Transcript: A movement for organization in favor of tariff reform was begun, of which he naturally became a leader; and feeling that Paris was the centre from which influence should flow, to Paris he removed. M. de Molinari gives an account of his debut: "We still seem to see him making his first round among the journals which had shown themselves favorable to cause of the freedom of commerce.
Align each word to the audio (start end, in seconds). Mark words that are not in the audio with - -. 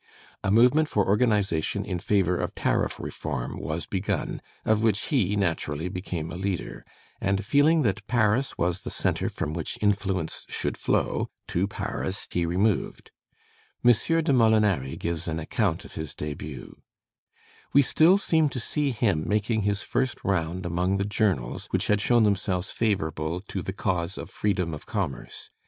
A 0.43 0.49
movement 0.49 0.87
for 0.89 1.05
organization 1.05 1.85
in 1.85 1.99
favor 1.99 2.35
of 2.35 2.55
tariff 2.55 2.99
reform 2.99 3.59
was 3.59 3.85
begun, 3.85 4.41
of 4.65 4.81
which 4.81 4.99
he 5.13 5.35
naturally 5.35 5.89
became 5.89 6.31
a 6.31 6.35
leader; 6.35 6.83
and 7.21 7.45
feeling 7.45 7.83
that 7.83 8.07
Paris 8.07 8.57
was 8.57 8.81
the 8.81 8.89
centre 8.89 9.29
from 9.29 9.53
which 9.53 9.77
influence 9.79 10.47
should 10.49 10.75
flow, 10.75 11.29
to 11.49 11.67
Paris 11.67 12.27
he 12.31 12.47
removed. 12.47 13.11
M. 13.85 13.91
de 13.91 14.33
Molinari 14.33 14.97
gives 14.97 15.27
an 15.27 15.39
account 15.39 15.85
of 15.85 15.93
his 15.93 16.15
debut: 16.15 16.81
"We 17.71 17.83
still 17.83 18.17
seem 18.17 18.49
to 18.49 18.59
see 18.59 18.89
him 18.89 19.29
making 19.29 19.61
his 19.61 19.83
first 19.83 20.17
round 20.23 20.65
among 20.65 20.97
the 20.97 21.05
journals 21.05 21.67
which 21.69 21.85
had 21.85 22.01
shown 22.01 22.23
themselves 22.23 22.71
favorable 22.71 23.39
to 23.41 23.61
cause 23.71 24.17
of 24.17 24.29
the 24.29 24.33
freedom 24.33 24.73
of 24.73 24.87
commerce. 24.87 25.51